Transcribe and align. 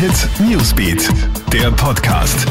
Hit 0.00 0.28
Newsbeat, 0.48 1.08
der 1.52 1.70
Podcast. 1.72 2.46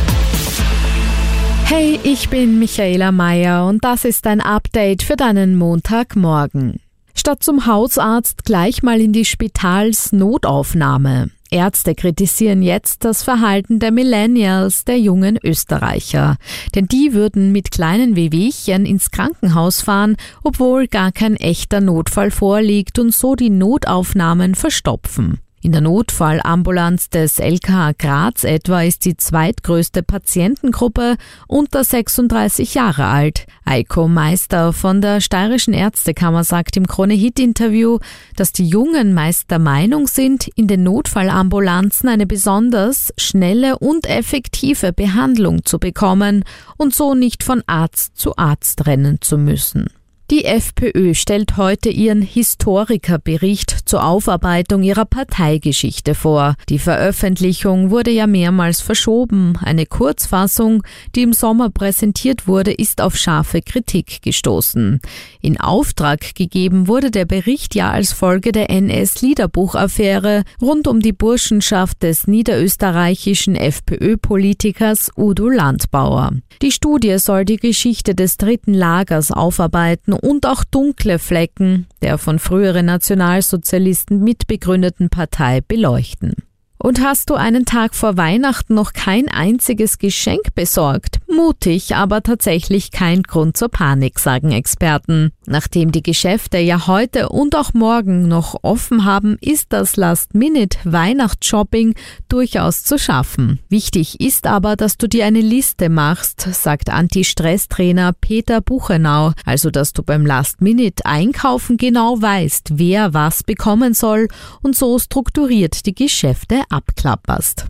Hey, 1.63 1.99
ich 2.03 2.29
bin 2.29 2.59
Michaela 2.59 3.11
Mayer 3.11 3.65
und 3.65 3.83
das 3.83 4.05
ist 4.05 4.27
ein 4.27 4.39
Update 4.39 5.01
für 5.01 5.15
deinen 5.15 5.57
Montagmorgen. 5.57 6.79
Statt 7.15 7.41
zum 7.41 7.65
Hausarzt 7.65 8.45
gleich 8.45 8.83
mal 8.83 9.01
in 9.01 9.13
die 9.13 9.25
Spitalsnotaufnahme. 9.25 11.31
Ärzte 11.49 11.95
kritisieren 11.95 12.61
jetzt 12.61 13.03
das 13.03 13.23
Verhalten 13.23 13.79
der 13.79 13.89
Millennials, 13.89 14.85
der 14.85 14.99
jungen 14.99 15.39
Österreicher. 15.43 16.35
Denn 16.75 16.87
die 16.87 17.13
würden 17.13 17.51
mit 17.51 17.71
kleinen 17.71 18.15
Wehwehchen 18.15 18.85
ins 18.85 19.09
Krankenhaus 19.09 19.81
fahren, 19.81 20.17
obwohl 20.43 20.85
gar 20.85 21.11
kein 21.11 21.35
echter 21.35 21.81
Notfall 21.81 22.29
vorliegt 22.29 22.99
und 22.99 23.11
so 23.11 23.33
die 23.33 23.49
Notaufnahmen 23.49 24.53
verstopfen. 24.53 25.39
In 25.61 25.73
der 25.73 25.81
Notfallambulanz 25.81 27.09
des 27.09 27.37
LKH 27.37 27.91
Graz 27.97 28.45
etwa 28.45 28.81
ist 28.81 29.03
die 29.03 29.17
zweitgrößte 29.17 30.03
Patientengruppe 30.03 31.17
unter 31.47 31.83
36 31.83 32.75
Jahre 32.75 33.07
alt. 33.07 33.45
Eiko 33.65 34.07
Meister 34.07 34.71
von 34.71 35.01
der 35.01 35.19
Steirischen 35.19 35.73
Ärztekammer 35.73 36.45
sagt 36.45 36.77
im 36.77 36.87
Krone-Hit-Interview, 36.87 37.99
dass 38.37 38.53
die 38.53 38.69
Jungen 38.69 39.13
meist 39.13 39.51
der 39.51 39.59
Meinung 39.59 40.07
sind, 40.07 40.47
in 40.55 40.67
den 40.67 40.83
Notfallambulanzen 40.83 42.07
eine 42.07 42.25
besonders 42.25 43.13
schnelle 43.17 43.79
und 43.79 44.09
effektive 44.09 44.93
Behandlung 44.93 45.65
zu 45.65 45.77
bekommen 45.77 46.45
und 46.77 46.95
so 46.95 47.15
nicht 47.15 47.43
von 47.43 47.63
Arzt 47.67 48.17
zu 48.17 48.37
Arzt 48.37 48.87
rennen 48.87 49.17
zu 49.19 49.37
müssen. 49.37 49.87
Die 50.31 50.45
FPÖ 50.45 51.15
stellt 51.15 51.57
heute 51.57 51.89
ihren 51.89 52.21
Historikerbericht 52.21 53.89
zur 53.89 54.05
Aufarbeitung 54.05 54.83
ihrer 54.83 55.05
Parteigeschichte 55.05 56.13
vor. 56.13 56.53
Die 56.69 56.77
Veröffentlichung 56.77 57.89
wurde 57.89 58.11
ja 58.11 58.27
mehrmals 58.27 58.79
verschoben. 58.79 59.57
Eine 59.63 59.87
Kurzfassung, 59.87 60.83
die 61.15 61.23
im 61.23 61.33
Sommer 61.33 61.71
präsentiert 61.71 62.47
wurde, 62.47 62.71
ist 62.71 63.01
auf 63.01 63.17
scharfe 63.17 63.63
Kritik 63.63 64.21
gestoßen. 64.21 64.99
In 65.41 65.59
Auftrag 65.59 66.35
gegeben 66.35 66.87
wurde 66.87 67.09
der 67.09 67.25
Bericht 67.25 67.73
ja 67.73 67.89
als 67.89 68.13
Folge 68.13 68.51
der 68.51 68.69
NS-Liederbuchaffäre 68.69 70.43
rund 70.61 70.87
um 70.87 70.99
die 70.99 71.13
Burschenschaft 71.13 72.03
des 72.03 72.27
niederösterreichischen 72.27 73.55
FPÖ-Politikers 73.55 75.09
Udo 75.17 75.49
Landbauer. 75.49 76.33
Die 76.61 76.71
Studie 76.71 77.17
soll 77.17 77.45
die 77.45 77.57
Geschichte 77.57 78.13
des 78.13 78.37
dritten 78.37 78.75
Lagers 78.75 79.31
aufarbeiten 79.31 80.18
und 80.19 80.45
auch 80.45 80.63
dunkle 80.63 81.19
Flecken 81.19 81.87
der 82.01 82.17
von 82.17 82.39
früheren 82.39 82.85
Nationalsozialisten 82.85 84.23
mitbegründeten 84.23 85.09
Partei 85.09 85.61
beleuchten. 85.61 86.33
Und 86.77 87.01
hast 87.01 87.29
du 87.29 87.35
einen 87.35 87.65
Tag 87.65 87.93
vor 87.93 88.15
Weihnachten 88.17 88.73
noch 88.73 88.93
kein 88.93 89.27
einziges 89.27 89.97
Geschenk 89.97 90.55
besorgt? 90.55 91.18
Mutig, 91.31 91.95
aber 91.95 92.23
tatsächlich 92.23 92.91
kein 92.91 93.21
Grund 93.23 93.55
zur 93.55 93.69
Panik, 93.69 94.19
sagen 94.19 94.51
Experten. 94.51 95.31
Nachdem 95.45 95.91
die 95.91 96.01
Geschäfte 96.01 96.57
ja 96.57 96.87
heute 96.87 97.29
und 97.29 97.55
auch 97.55 97.73
morgen 97.73 98.27
noch 98.27 98.55
offen 98.63 99.05
haben, 99.05 99.37
ist 99.39 99.71
das 99.71 99.95
Last-Minute-Weihnachtsshopping 99.95 101.93
durchaus 102.29 102.83
zu 102.83 102.97
schaffen. 102.97 103.59
Wichtig 103.69 104.19
ist 104.19 104.47
aber, 104.47 104.75
dass 104.75 104.97
du 104.97 105.07
dir 105.07 105.25
eine 105.25 105.41
Liste 105.41 105.89
machst, 105.89 106.41
sagt 106.41 106.89
Anti-Stress-Trainer 106.89 108.13
Peter 108.19 108.59
Buchenau, 108.61 109.33
also 109.45 109.69
dass 109.69 109.93
du 109.93 110.01
beim 110.03 110.25
Last-Minute-Einkaufen 110.25 111.77
genau 111.77 112.19
weißt, 112.21 112.71
wer 112.79 113.13
was 113.13 113.43
bekommen 113.43 113.93
soll 113.93 114.27
und 114.61 114.75
so 114.75 114.97
strukturiert 114.97 115.85
die 115.85 115.95
Geschäfte 115.95 116.61
abklapperst. 116.69 117.67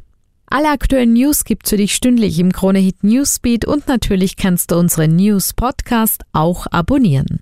Alle 0.52 0.72
aktuellen 0.72 1.14
News 1.14 1.44
gibt's 1.44 1.70
für 1.70 1.78
dich 1.78 1.94
stündlich 1.94 2.40
im 2.40 2.52
Kronehit 2.52 3.04
Newsbeat 3.04 3.66
und 3.66 3.88
natürlich 3.88 4.36
kannst 4.36 4.72
du 4.72 4.78
unseren 4.78 5.16
News 5.16 5.54
Podcast 5.54 6.24
auch 6.34 6.66
abonnieren. 6.72 7.40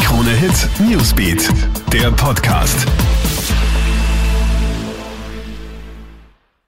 Kronehit 0.00 0.68
Newsbeat, 0.88 1.48
der 1.92 2.12
Podcast. 2.12 2.86